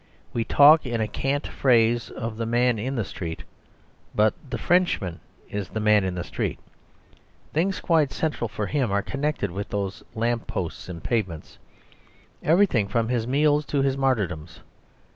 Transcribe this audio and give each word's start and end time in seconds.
We 0.33 0.43
talk 0.43 0.83
in 0.87 0.99
a 0.99 1.07
cant 1.07 1.45
phrase 1.45 2.09
of 2.09 2.37
the 2.37 2.47
Man 2.47 2.79
in 2.79 2.95
the 2.95 3.05
Street, 3.05 3.43
but 4.15 4.33
the 4.49 4.57
Frenchman 4.57 5.19
is 5.47 5.69
the 5.69 5.79
man 5.79 6.03
in 6.03 6.15
the 6.15 6.23
street. 6.23 6.57
Things 7.53 7.79
quite 7.79 8.11
central 8.11 8.47
for 8.47 8.65
him 8.65 8.91
are 8.91 9.03
connected 9.03 9.51
with 9.51 9.69
these 9.69 10.01
lamp 10.15 10.47
posts 10.47 10.89
and 10.89 11.03
pavements; 11.03 11.59
everything 12.41 12.87
from 12.87 13.09
his 13.09 13.27
meals 13.27 13.63
to 13.67 13.83
his 13.83 13.95
martyrdoms. 13.95 14.61